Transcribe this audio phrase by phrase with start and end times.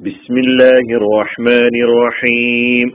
[0.00, 2.88] بسم الله الرحمن الرحيم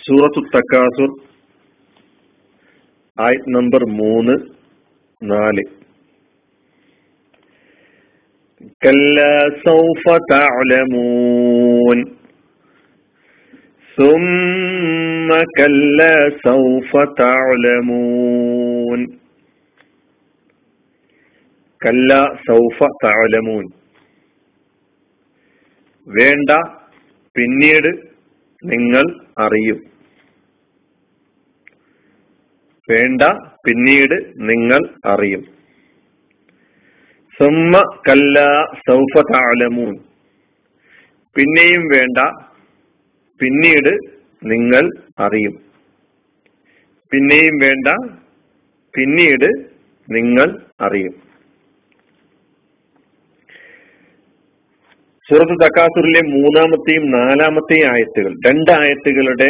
[0.00, 1.10] സൂറത്തു തക്കാസുർ
[3.18, 4.34] ആയത് നമ്പർ മൂന്ന്
[5.22, 5.64] നാല്
[8.82, 9.36] كلا
[9.66, 11.98] سوف تعلمون
[13.98, 15.28] ثم
[15.58, 16.90] كلا سوف
[17.22, 19.00] تعلمون
[21.80, 22.12] കല്ല
[22.46, 23.64] സൗഫ തഅലമൂൻ
[26.07, 26.49] വേണ്ട
[27.35, 28.07] പിന്നീട്
[28.63, 29.83] നിങ്ങൾ അറിയും.
[32.89, 33.21] വേണ്ട
[33.65, 35.41] പിന്നീട് നിങ്ങൾ അറിയും.
[37.37, 39.95] സുമ്മ കല്ല സൗഫ തഅലമൂൻ.
[41.35, 42.17] പിന്നെയും വേണ്ട
[43.39, 43.99] പിന്നീട്
[44.43, 45.65] നിങ്ങൾ അറിയും.
[47.11, 47.87] പിന്നെയും വേണ്ട
[48.95, 49.69] പിന്നീട്
[50.09, 51.34] നിങ്ങൾ അറിയും.
[55.29, 58.33] സൂറത്ത് തക്കാസുറിലെ മൂന്നാമത്തെയും നാലാമത്തെയും ആയത്തുകൾ.
[58.47, 59.47] രണ്ട് ആയത്തുകളുടെ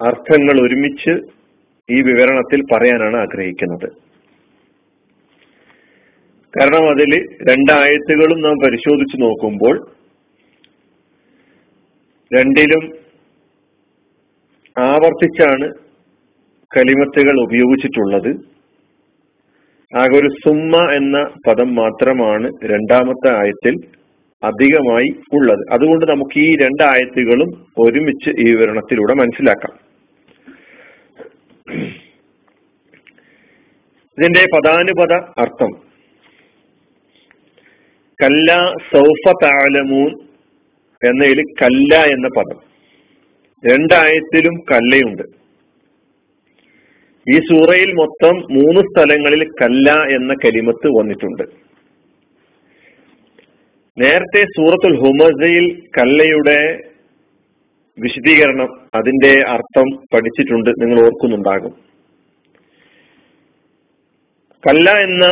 [0.00, 1.12] അർത്ഥങ്ങൾ ഒരുമിച്ച്
[1.88, 3.88] ഈ വിവരണത്തിൽ പറയാനാണ് ആഗ്രഹിക്കുന്നത്.
[6.54, 7.12] കാരണം അതിൽ
[7.50, 9.74] രണ്ടായത്തുകളും നാം പരിശോധിച്ചു നോക്കുമ്പോൾ
[12.30, 12.84] രണ്ടിലും
[14.78, 15.66] ആവർത്തിച്ചാണ്
[16.76, 18.30] കലിമത്തുകൾ ഉപയോഗിച്ചിട്ടുള്ളത്.
[19.92, 23.76] ആകെ ഒരു സുമ്മ എന്ന പദം മാത്രമാണ് രണ്ടാമത്തെ ആയത്തിൽ
[24.44, 25.58] അധികമായി ഉള്ളത്.
[25.72, 29.86] അതുകൊണ്ട് നമുക്ക് ഈ രണ്ടായത്തുകളും ഒരുമിച്ച് ഈ വിവരണത്തിലൂടെ മനസ്സിലാക്കാം.
[34.18, 35.86] ഇതിന്റെ പദാനുപത അർത്ഥം.
[38.22, 40.12] കല്ല സൗഫ താലമൂൻ
[41.08, 42.60] എന്നതിൽ കല്ല എന്ന പദം.
[43.72, 45.22] രണ്ടായത്തിലും കല്ലയുണ്ട്.
[47.30, 51.65] ഈ സൂറയിൽ മൊത്തം മൂന്ന് സ്ഥലങ്ങളിൽ കല്ല എന്ന കലിമത്ത് വന്നിട്ടുണ്ട്.
[53.96, 55.66] നേരത്തെ സൂറത്തുൽ ഹുമസയിൽ
[55.98, 56.58] കല്ലയുടെ
[57.98, 61.74] വിശദീകരണം അതിന്റെ അർത്ഥം പഠിച്ചിട്ടുണ്ട് നിങ്ങൾ ഓർക്കുന്നുണ്ടാകും.
[64.64, 65.24] കല്ല എന്ന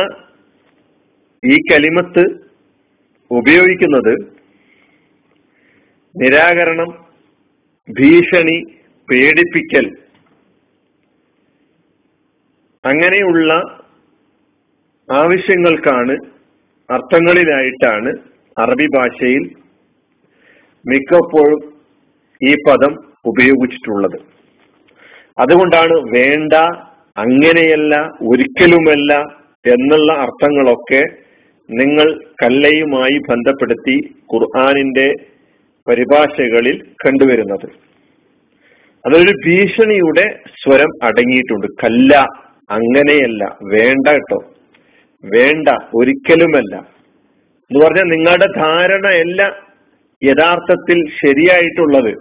[1.43, 2.23] ഈ കലിമത്ത്
[3.31, 4.13] ഉപയോഗിക്കുന്നത്
[6.15, 6.89] നിരാകരണം
[7.89, 8.57] ഭീഷണി
[9.09, 9.85] പേടിപ്പിക്കൽ
[12.83, 13.51] അങ്ങനെയുള്ള
[15.09, 16.15] ആവശ്യങ്ങൾക്കാണ്
[16.89, 18.11] അർത്ഥങ്ങളിലായിട്ടാണ്
[18.59, 19.55] അറബി ഭാഷയിൽ
[20.87, 21.73] മിക്കപ്പോഴും
[22.43, 22.95] ഈ പദം
[23.25, 24.19] ഉപയോഗിച്ചിട്ടുള്ളത്.
[25.39, 26.53] അതുകൊണ്ടാണ് വേണ്ട
[27.17, 29.13] അങ്ങനെയല്ല ഒരിക്കലുമല്ല
[29.73, 31.03] എന്നുള്ള അർത്ഥങ്ങളൊക്കെ
[31.69, 35.13] നിങ്ങൾ കല്ലയുമായി ബന്ധപ്പെടുത്തി ഖുർആാനിന്റെ
[35.87, 37.67] പരിഭാഷകളിൽ കണ്ടുവരുന്നത്.
[39.05, 41.67] അതൊരു ഭീഷണിയുടെ സ്വരം അടങ്ങിയിട്ടുണ്ട്.
[41.83, 42.15] കല്ല
[42.69, 44.43] അങ്ങനെയല്ല വേണ്ട കേട്ടോ.
[45.23, 46.94] വേണ്ട ഒരിക്കലുമല്ല.
[47.71, 49.41] എന്ന് പറഞ്ഞാൽ നിങ്ങളുടെ ധാരണയല്ല
[50.21, 52.13] യഥാർത്ഥത്തിൽ ശരിയായിട്ടുള്ളത്.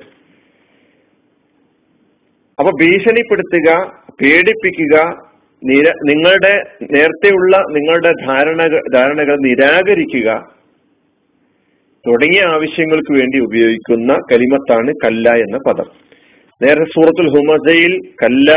[2.59, 3.69] അപ്പൊ ഭീഷണിപ്പെടുത്തുക
[4.23, 4.97] പേടിപ്പിക്കുക
[5.63, 6.55] നിര നിങ്ങളുടെ
[6.93, 8.63] നേരത്തെയുള്ള നിങ്ങളുടെ ധാരണ
[8.93, 10.29] ധാരണകൾ നിരാകരിക്കുക
[12.05, 15.89] തുടങ്ങിയ ആവശ്യങ്ങൾക്ക് വേണ്ടി ഉപയോഗിക്കുന്ന കലിമത്താണ് കല്ല എന്ന പദം.
[16.61, 18.51] നേരത്തെ സൂറത്തുൽ ഹുമസയിൽ കല്ല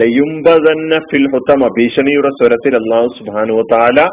[0.00, 4.06] ലയുംബതന്ന ഫിൽ ഹുത്തമ ഭീഷണിയുടെ സ്വരത്തിൽ അള്ളാഹു സുബാനു താല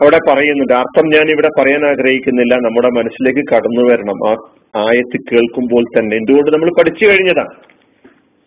[0.00, 0.72] അവിടെ പറയുന്നുണ്ട്.
[0.72, 2.54] അർത്ഥം ഞാൻ ഇവിടെ പറയാൻ ആഗ്രഹിക്കുന്നില്ല.
[2.54, 4.28] നമ്മുടെ മനസ്സിലേക്ക് കടന്നു വരണം.
[4.28, 4.36] ആ
[4.76, 6.16] ആയത്ത് കേൾക്കുമ്പോൾ തന്നെ.
[6.16, 7.52] എന്തുകൊണ്ട് നമ്മൾ പഠിച്ചു കഴിഞ്ഞതാണ്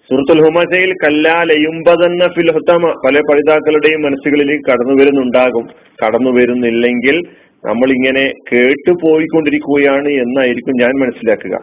[0.09, 5.65] സുഹൃത്തുൽ ഹുമസയിൽ കല്ലാലയുമ്പതെന്ന ലയുംബതന്ന ഫിൽ ഹുത്തമ പല പഠിതാക്കളുടെയും മനസ്സുകളിലേക്ക് കടന്നു വരുന്നുണ്ടാകും.
[6.05, 7.17] കടന്നു വരുന്നില്ലെങ്കിൽ
[7.65, 11.55] നമ്മൾ ഇങ്ങനെ കേട്ടു പോയിക്കൊണ്ടിരിക്കുകയാണ് എന്നായിരിക്കും ഞാൻ മനസ്സിലാക്കുക.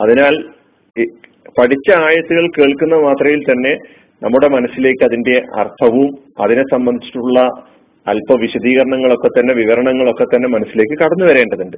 [0.00, 0.34] അതിനാൽ
[1.58, 3.72] പഠിച്ച ആയത്തുകൾ കേൾക്കുന്ന മാത്രയിൽ തന്നെ
[4.22, 6.10] നമ്മുടെ മനസ്സിലേക്ക് അതിന്റെ അർത്ഥവും
[6.44, 7.40] അതിനെ സംബന്ധിച്ചിട്ടുള്ള
[8.08, 11.76] അല്പ വിശദീകരണങ്ങളൊക്കെ തന്നെ വിവരണങ്ങളൊക്കെ തന്നെ മനസ്സിലേക്ക് കടന്നു വരേണ്ടതുണ്ട്.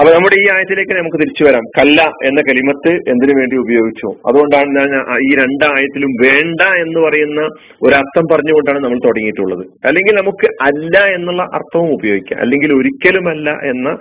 [0.00, 1.64] അപ്പൊ നമ്മുടെ ഈ ആയത്തിലേക്ക് നമുക്ക് തിരിച്ചു വരാം.
[1.78, 4.08] കല്ല എന്ന കലിമത്ത് എന്തിനു വേണ്ടി ഉപയോഗിച്ചു?
[4.28, 4.90] അതുകൊണ്ടാണ് ഞാൻ
[5.26, 7.40] ഈ രണ്ടായത്തിലും വേണ്ട എന്ന് പറയുന്ന
[7.82, 9.64] ഒരു അർത്ഥം പറഞ്ഞുകൊണ്ടാണ് നമ്മൾ തുടങ്ങിയിട്ടുള്ളത്.
[9.86, 12.40] അല്ലെങ്കിൽ നമുക്ക് അല്ല എന്നുള്ള അർത്ഥവും ഉപയോഗിക്കാം.
[12.40, 13.98] അല്ലെങ്കിൽ ഒരിക്കലും ഒരിക്കലുമല്ല എന്ന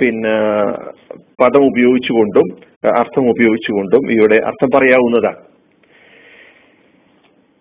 [0.00, 0.34] പിന്നെ
[1.42, 2.46] പദം ഉപയോഗിച്ചുകൊണ്ടും
[2.98, 5.40] അർത്ഥം ഉപയോഗിച്ചുകൊണ്ടും ഇവിടെ അർത്ഥം പറയാവുന്നതാണ്.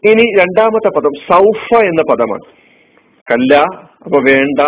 [0.09, 2.41] ഇനി രണ്ടാമത്തെ പദം സൗഫ എന്ന പദമാണ്.
[3.31, 3.55] കല്ല
[4.05, 4.59] അപ്പൊ വേണ്ട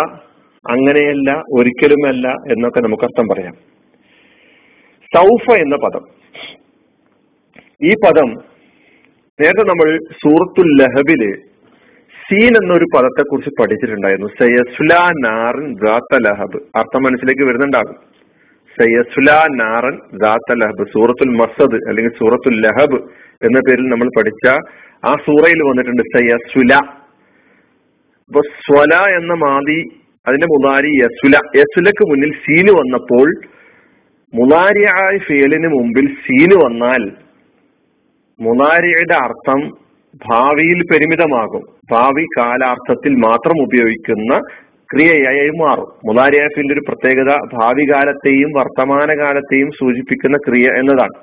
[0.70, 3.54] അങ്ങനെയല്ല ഒരിക്കലുമല്ല എന്നൊക്കെ നമുക്ക് അർത്ഥം പറയാം.
[5.16, 6.00] സൗഫ എന്ന പദം.
[7.82, 8.26] ഈ പദം
[9.40, 11.42] നേരത്തെ നമ്മൾ സൂറത്തുൽ ലഹബിൽ
[12.28, 15.76] സീൻ എന്നൊരു പദത്തെ കുറിച്ച് പഠിച്ചിട്ടുണ്ടായിരുന്നു സയസ്ലാ നാറിൻ
[16.18, 16.78] ലഹബ്.
[16.78, 18.05] അർത്ഥം മനസ്സിലേക്ക് വരുന്നുണ്ടാകും.
[18.76, 19.30] സയസ്ല
[19.60, 22.98] നാറൻ ദാത്ത ലഹബ് സൂറത്തുൽ മസദ് അല്ലെങ്കിൽ സൂറത്തുൽ ലഹബ്
[23.42, 24.44] എന്ന പേരിൽ നമ്മൾ പഠിച്ച
[25.04, 26.72] ആ സൂറയിൽ വന്നിട്ടുണ്ട് സയസുല
[28.30, 29.80] അപ്പൊ സ്വല എന്ന മാതി
[30.26, 31.34] അതിന്റെ മുതാരി യസുല.
[31.58, 33.26] യസുലക്ക് മുന്നിൽ സീന് വന്നപ്പോൾ
[34.32, 37.02] മുതാരിയായ ഫേലിന് മുമ്പിൽ സീന് വന്നാൽ
[38.40, 39.60] മുതാരിയുടെ അർത്ഥം
[40.26, 41.62] ഭാവിയിൽ പരിമിതമാകും.
[41.92, 44.32] ഭാവി കാലാർത്ഥത്തിൽ മാത്രം ഉപയോഗിക്കുന്ന
[44.92, 45.88] ക്രിയയായി മാറും.
[46.04, 51.16] മുതാരിയായ ഫീലിന്റെ ഒരു പ്രത്യേകത ഭാവി കാലത്തെയും വർത്തമാന കാലത്തെയും സൂചിപ്പിക്കുന്ന ക്രിയ എന്നതാണ്.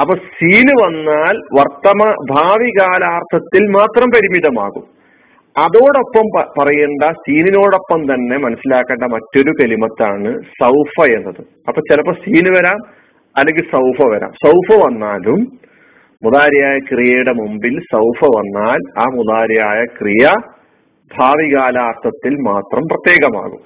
[0.00, 4.84] അപ്പൊ സീന് വന്നാൽ വർത്തമാ ഭാവി കാലാർത്ഥത്തിൽ മാത്രം പരിമിതമാകും.
[5.58, 6.26] അതോടൊപ്പം
[6.58, 11.40] പറയേണ്ട സീനിനോടൊപ്പം തന്നെ മനസ്സിലാക്കേണ്ട മറ്റൊരു കെലിമത്താണ് സൗഫ എന്നത്.
[11.68, 12.78] അപ്പൊ ചിലപ്പോൾ സീന് വരാം
[13.36, 14.32] അല്ലെങ്കിൽ സൗഫ വരാം.
[14.46, 15.38] സൗഫ വന്നാലും
[16.24, 20.32] മുതാരിയായ ക്രിയയുടെ മുമ്പിൽ സൗഫ വന്നാൽ ആ മുതാരിയായ ക്രിയ
[21.10, 23.62] ഭാവി കാലാർത്ഥത്തിൽ മാത്രം പ്രത്യേകമാകും.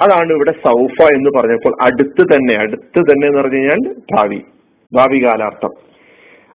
[0.00, 3.82] അതാണ് ഇവിടെ സൗഫ എന്ന് പറഞ്ഞപ്പോൾ അടുത്ത് തന്നെ അടുത്ത് തന്നെ എന്ന് പറഞ്ഞു കഴിഞ്ഞാൽ
[4.14, 4.40] ഭാവി
[4.92, 5.72] ഭാവി കാലാർത്ഥം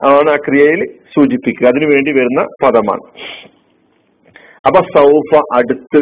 [0.05, 0.81] ആണ് ആ ക്രിയയിൽ
[1.13, 1.67] സൂചിപ്പിക്കുക.
[1.67, 3.05] അതിനു വേണ്ടി വരുന്ന പദമാണ്.
[4.65, 6.01] അപ്പൊ സൗഫ അടുത്ത്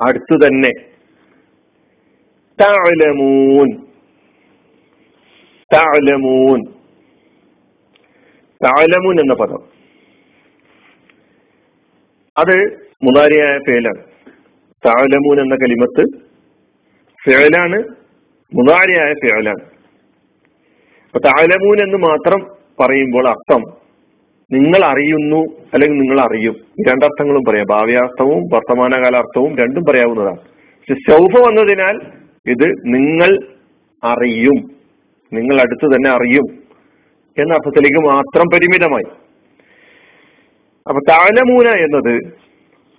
[0.00, 0.72] അടുത്ത് തന്നെ.
[2.58, 3.68] തഅലമൂൻ
[5.70, 6.60] തഅലമൂൻ
[8.60, 9.62] തഅലമൂൻ എന്ന പദം.
[12.40, 14.04] അത് മുതാരിയായ ഫേലാണ്.
[14.86, 16.18] താലമൂൻ എന്ന കലിമത്ത്
[17.26, 17.82] ഫേലാണ്
[18.54, 19.60] മുതാരിയായ ഫേലാണ്.
[21.04, 23.80] അപ്പൊ താലമൂൻ എന്ന് മാത്രം പറയുമ്പോൾ അർത്ഥം
[24.52, 26.56] നിങ്ങൾ അറിയുന്നു അല്ലെങ്കിൽ നിങ്ങൾ അറിയും.
[26.88, 27.66] രണ്ടർത്ഥങ്ങളും പറയാം.
[27.70, 30.36] ഭാവിയാർത്ഥവും വർത്തമാനകാലാർത്ഥവും രണ്ടും പറയാവുന്നതാണ്.
[30.36, 32.00] പക്ഷെ ശൗഫ വന്നതിനാൽ
[32.50, 33.38] ഇത് നിങ്ങൾ
[34.04, 34.70] അറിയും.
[35.32, 36.58] നിങ്ങൾ അടുത്ത് തന്നെ അറിയും.
[37.38, 39.19] എന്ന അർത്ഥത്തിലേക്ക് മാത്രം പരിമിതമായി.
[40.86, 42.14] അപ്പൊ താലമൂന എന്നത്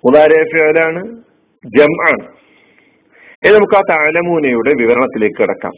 [0.04, 1.02] ഉദാരഫലാണ്
[1.78, 2.24] ജം ആണ്
[3.44, 5.74] ഇനി നമുക്ക് ആ താലമൂനയുടെ വിവരണത്തിലേക്ക് കിടക്കാം.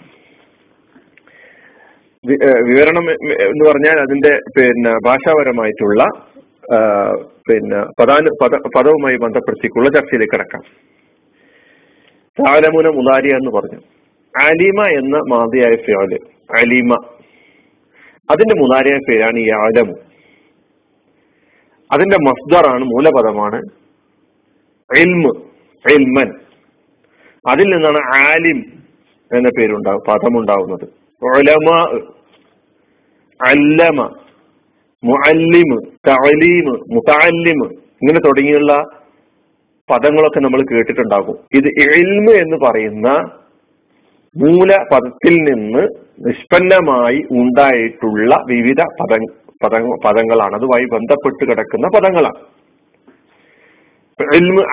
[2.70, 3.06] വിവരണം
[3.46, 6.04] എന്ന് പറഞ്ഞാൽ അതിന്റെ പിന്നെ ഭാഷാപരമായിട്ടുള്ള
[7.50, 10.64] പിന്നെ പദാനു പദ പദവുമായി ബന്ധപ്പെടുത്തിക്കുള്ള ചർച്ചയിലേക്ക് കിടക്കാം.
[12.38, 13.80] താലമുന മുതാരിയ എന്ന് പറഞ്ഞു.
[14.34, 16.14] അലിമ എന്ന മാതിയായ ഫിയാൽ
[16.62, 16.94] അലിമ.
[18.30, 19.96] അതിന്റെ മുതാരിയായ പേരാണ് ഈ ആലമു.
[21.94, 23.62] അതിന്റെ മസ്ദറാണ് മൂലപദമാണ്
[27.50, 28.60] അതിൽ നിന്നാണ് ആലിം
[29.36, 30.86] എന്ന പേരുണ്ടാവും പദമുണ്ടാവുന്നത്.
[33.48, 34.00] അല്ലമ
[38.02, 38.74] ഇങ്ങനെ തുടങ്ങിയുള്ള
[39.90, 41.38] പദങ്ങളൊക്കെ നമ്മൾ കേട്ടിട്ടുണ്ടാകും.
[41.54, 43.08] ഇത് എൽമ് എന്ന് പറയുന്ന
[44.38, 45.84] മൂല പദത്തിൽ നിന്ന്
[46.28, 49.74] നിഷ്പന്നമായി ഉണ്ടായിട്ടുള്ള വിവിധ പദ പദ
[50.06, 50.56] പദങ്ങളാണ്.
[50.56, 52.36] അതുമായി ബന്ധപ്പെട്ട് കിടക്കുന്ന പദങ്ങളാണ്.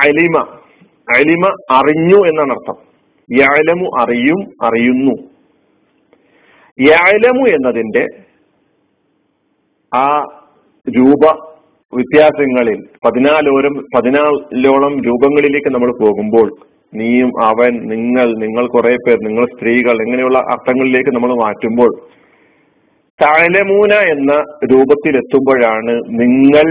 [0.05, 0.39] അലിമ.
[1.19, 2.75] അലിമ അറിഞ്ഞു എന്നാണ് അർത്ഥം.
[3.39, 5.13] യാലമു അറിയും അറിയുന്നു.
[6.89, 8.07] യാലമു എന്നതിന്റെ
[9.95, 10.25] ആ
[10.89, 11.51] രൂപ
[11.95, 16.53] വ്യത്യാസങ്ങളിൽ പതിനാലോരം പതിനാലോളം രൂപങ്ങളിലേക്ക് നമ്മൾ പോകുമ്പോൾ
[16.95, 22.20] നീയും അവൻ നിങ്ങൾ നിങ്ങൾ കുറെ പേർ നിങ്ങൾ സ്ത്രീകൾ ഇങ്ങനെയുള്ള അർത്ഥങ്ങളിലേക്ക് നമ്മൾ മാറ്റുമ്പോൾ
[23.23, 24.33] താലമൂന എന്ന
[24.73, 26.69] രൂപത്തിൽ എത്തുമ്പോഴാണ് നിങ്ങൾ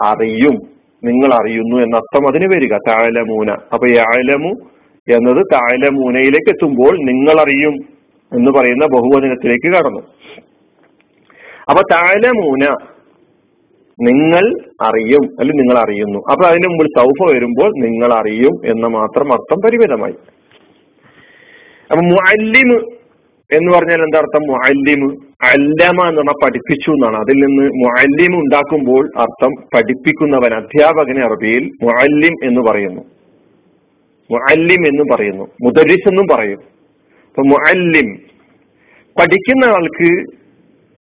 [0.00, 0.56] അറിയും.
[1.02, 4.52] നിങ്ങൾ അറിയുന്നു എന്ന അർത്ഥം അതിന് വരിക താഴലമൂന അപ്പൊ യാലമു
[5.08, 7.74] എന്നത് താഴലമൂനയിലേക്ക് എത്തുമ്പോൾ നിങ്ങൾ അറിയും
[8.32, 10.02] എന്ന് പറയുന്ന ബഹുവചനത്തിലേക്ക് കടന്നു.
[11.70, 12.64] അപ്പൊ താഴലമൂന
[13.98, 14.44] നിങ്ങൾ
[14.88, 16.18] അറിയും അല്ലെങ്കിൽ നിങ്ങൾ അറിയുന്നു.
[16.32, 20.16] അപ്പൊ അതിന് മുമ്പിൽ സൗഫ വരുമ്പോൾ നിങ്ങൾ അറിയും എന്ന മാത്രം അർത്ഥം പരിമിതമായി.
[21.90, 22.70] അപ്പൊ മുഅല്ലിം
[23.50, 24.42] എന്ന് പറഞ്ഞാൽ എന്താ അർത്ഥം?
[24.42, 25.02] മുഅല്ലിം
[25.42, 27.16] അല്ലമ എന്ന് പറഞ്ഞാൽ പഠിപ്പിച്ചു എന്നാണ്.
[27.16, 33.02] അതിൽ നിന്ന് മുഅല്ലിം ഉണ്ടാക്കുമ്പോൾ അർത്ഥം പഠിപ്പിക്കുന്നവൻ അധ്യാപകനെ അറബിയിൽ മുഅല്ലിം എന്ന് പറയുന്നു.
[34.30, 35.44] മുഅല്ലിം എന്ന് പറയുന്നു.
[35.62, 36.58] മുദരിസ് എന്നും പറയും.
[37.28, 38.08] അപ്പൊ മുഅല്ലിം
[39.16, 40.10] പഠിക്കുന്ന ആൾക്ക്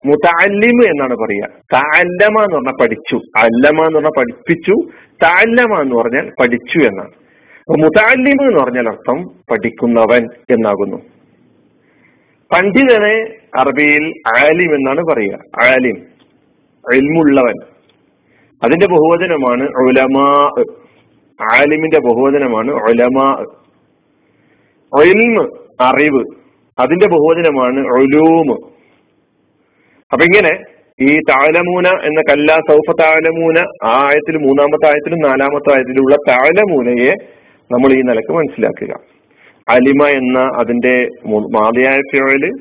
[0.05, 1.45] മുതഅല്ലിമ് എന്നാണ് പറയുക.
[1.73, 3.17] താല്ലമ എന്ന് പറഞ്ഞാൽ പഠിച്ചു.
[3.37, 4.75] അല്ലമ എന്ന് പറഞ്ഞാൽ പഠിപ്പിച്ചു.
[5.23, 7.13] താല്ലമ എന്ന് പറഞ്ഞാൽ പഠിച്ചു എന്നാണ്.
[7.79, 9.17] മുതഅല്ലിമ് എന്ന് പറഞ്ഞാൽ അർത്ഥം
[9.51, 11.16] പഠിക്കുന്നവൻ എന്നാകുന്നു.
[12.51, 13.15] പണ്ഡിതനെ
[13.59, 14.03] അറബിയിൽ
[14.39, 15.37] ആലിം എന്നാണ് പറയുക.
[15.65, 15.97] ആലിം
[16.85, 17.57] എൽമുള്ളവൻ
[18.61, 20.27] അതിന്റെ ബഹുവചനമാണ് ഒലമാ
[21.39, 23.27] ആലിമിന്റെ ബഹുവചനമാണ് ഒലമാ
[24.91, 25.43] ഒൽമ്
[25.79, 26.23] അറിവ്
[26.77, 28.55] അതിന്റെ ബഹുവചനമാണ് ഒലൂമ്
[30.11, 30.53] അപ്പൊ ഇങ്ങനെ
[30.99, 37.11] ഈ താലമൂന എന്ന കല്ല സൗഫ താലമൂന ആ ആയത്തിൽ മൂന്നാമത്തെ ആയത്തിലും നാലാമത്തെ ആയത്തിലുള്ള താലമൂനയെ
[37.71, 38.93] നമ്മൾ ഈ നിലയ്ക്ക് മനസ്സിലാക്കുക.
[39.69, 42.51] അലിമ എന്ന അതിന്റെ മാതയായ ഫിഴൽ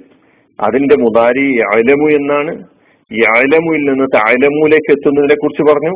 [0.61, 2.65] അതിന്റെ മുതാരി അലമു എന്നാണ്.
[3.13, 5.95] ഈ അലമുയിൽ നിന്ന് താലമൂലേക്ക് എത്തുന്നതിനെ കുറിച്ച് പറഞ്ഞു.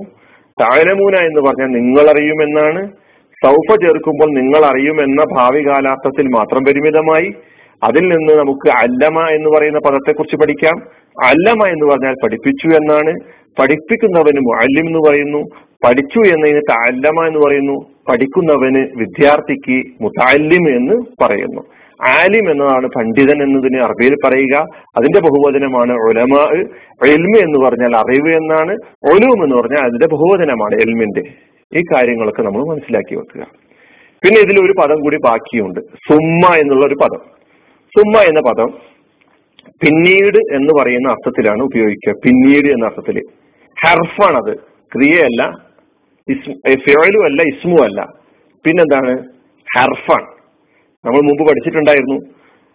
[0.60, 2.88] താലമൂന എന്ന് പറഞ്ഞാൽ നിങ്ങൾ അറിയുമെന്നാണ്
[3.46, 7.32] സൗഫ ചേർക്കുമ്പോൾ നിങ്ങൾ അറിയുമെന്ന ഭാവി കാലാർത്ഥത്തിൽ മാത്രം പരിമിതമായി.
[7.84, 10.76] അതിൽ നിന്ന് നമുക്ക് അല്ലമ എന്ന് പറയുന്ന പദത്തെക്കുറിച്ച് പഠിക്കാം.
[11.24, 13.12] അല്ലമ എന്ന് പറഞ്ഞാൽ പഠിപ്പിച്ചു എന്നാണ്.
[13.60, 15.69] പഠിപ്പിക്കുന്നവന് മുഅല്ലിം എന്ന് പറയുന്നു.
[15.84, 17.90] പഠിച്ചു എന്നതിന് താല്ലമ എന്ന് പറയുന്നു.
[18.08, 21.62] പഠിക്കുന്നവന് വിദ്യാർത്ഥിക്ക് മുതാലിം എന്ന് പറയുന്നു.
[22.08, 24.66] ആലിം എന്നതാണ് പണ്ഡിതൻ എന്നതിന് അറബിയിൽ പറയുക.
[24.96, 26.64] അതിന്റെ ബഹുവചനമാണ് ഒലമാ
[27.06, 28.72] എൽമ എന്ന് പറഞ്ഞാൽ അറിവ് എന്നാണ്.
[29.04, 31.22] ഒലൂം എന്ന് പറഞ്ഞാൽ അതിന്റെ ബഹുവചനമാണ് എൽമിന്റെ
[31.78, 33.46] ഈ കാര്യങ്ങളൊക്കെ നമ്മൾ മനസ്സിലാക്കി വെക്കുക.
[34.24, 35.80] പിന്നെ ഇതിൽ ഒരു പദം കൂടി ബാക്കിയുണ്ട്.
[35.80, 37.18] സുമ്മ എന്നുള്ള ഒരു പദം.
[37.98, 38.66] സുമ്മ എന്ന പദം
[39.84, 42.12] പിന്നീട് എന്ന് പറയുന്ന അർത്ഥത്തിലാണ് ഉപയോഗിക്കുക.
[42.12, 43.22] പിന്നീട് എന്ന അർത്ഥത്തിൽ
[43.86, 44.56] ഹെർഫാണത്.
[44.94, 45.69] ക്രിയയല്ല.
[46.84, 48.00] ഫിയലും അല്ല ഇസ്മും അല്ല.
[48.64, 49.12] പിന്നെന്താണ്?
[49.78, 50.28] ഹർഫാണ്
[51.04, 52.18] നമ്മൾ മുമ്പ് പഠിച്ചിട്ടുണ്ടായിരുന്നു.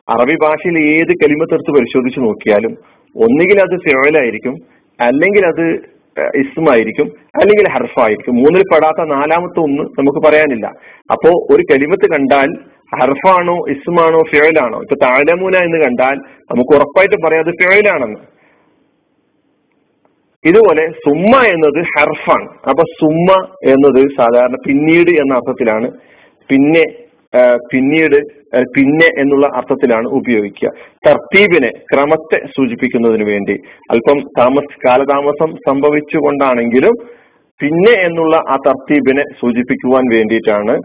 [0.09, 2.77] അറബി ഭാഷയിൽ ഏത് കലിമത്തെടുത്ത് പരിശോധിച്ച് നോക്കിയാലും
[3.15, 4.55] ഒന്നുകിൽ അത് ഫിയലായിരിക്കും
[4.99, 5.95] അല്ലെങ്കിൽ അത്
[6.35, 8.35] ഇസ്മായിരിക്കും അല്ലെങ്കിൽ ഹർഫായിരിക്കും.
[8.35, 10.67] മൂന്നിൽ പെടാത്ത നാലാമത്തെ ഒന്ന് നമുക്ക് പറയാനില്ല.
[11.11, 12.49] അപ്പോ ഒരു കലിമത്ത് കണ്ടാൽ
[12.95, 16.15] ഹർഫാണോ ഇസ്മാണോ ഫിയലാണോ ഇപ്പൊ താലമൂന എന്ന് കണ്ടാൽ
[16.51, 18.34] നമുക്ക് ഉറപ്പായിട്ട് പറയാം അത് ഫിയലാണെന്ന്
[20.49, 22.47] ഇതുപോലെ സുമ്മ എന്നത് ഹെർഫാണ്.
[22.71, 23.31] അപ്പൊ സുമ്മ
[23.73, 25.89] എന്നത് സാധാരണ പിന്നീട് എന്ന അർത്ഥത്തിലാണ്.
[26.49, 26.85] പിന്നെ
[27.71, 28.17] പിന്നീട്
[28.75, 30.69] പിന്നെ എന്നുള്ള അർത്ഥത്തിലാണ് ഉപയോഗിക്കുക.
[31.05, 33.55] തർത്തീബിനെ ക്രമത്തെ സൂചിപ്പിക്കുന്നതിന് വേണ്ടി.
[33.93, 36.95] അല്പം താമസ കാലതാമസം സംഭവിച്ചുകൊണ്ടാണെങ്കിലും
[37.61, 40.75] പിന്നെ എന്നുള്ള ആ തർത്തീബിനെ സൂചിപ്പിക്കുവാൻ വേണ്ടിയിട്ടാണ്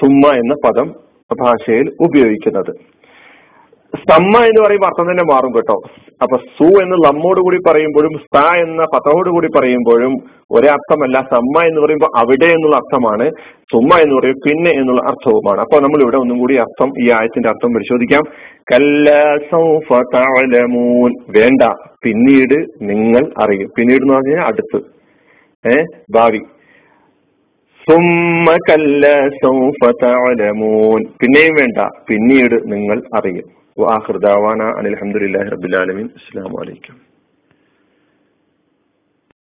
[0.00, 0.88] സുമ്മ എന്ന പദം
[1.30, 2.72] ഭാഷയിൽ ഉപയോഗിക്കുന്നത്.
[3.96, 5.82] സമ്മ എന്ന് പറയുമ്പോൾ അർത്ഥം തന്നെ മാറും കേട്ടോ.
[6.22, 10.18] അപ്പൊ സു എന്ന് ലമ്മോട് കൂടി പറയുമ്പോഴും സ എന്ന പദത്തോട് കൂടി പറയുമ്പോഴും
[10.50, 13.30] ഒരേ അർത്ഥമല്ല സമ്മ എന്ന് പറയുമ്പോൾ അവിടെ എന്നുള്ള അർത്ഥമാണ്
[13.72, 15.60] സുമ്മ എന്ന് പറയും പിന്നെ എന്നുള്ള അർത്ഥവുമാണ്.
[15.60, 18.22] അപ്പൊ നമ്മൾ ഇവിടെ ഒന്നും കൂടി അർത്ഥം ഈ ആയത്തിന്റെ അർത്ഥം പരിശോധിക്കാം.
[18.72, 21.62] കല്ലൂൻ വേണ്ട
[22.04, 23.70] പിന്നീട് നിങ്ങൾ അറിയും.
[23.78, 24.80] പിന്നീട് എന്ന് പറഞ്ഞാൽ അടുത്ത്.
[25.72, 26.40] ഏ ഭാവി.
[31.20, 33.65] പിന്നെയും വേണ്ട പിന്നീട് നിങ്ങൾ അറിയും.
[33.76, 36.10] وآخر دعوانا أن الحمد لله رب العالمين.
[36.16, 37.05] السلام عليكم.